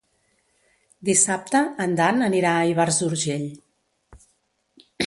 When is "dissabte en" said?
1.09-1.95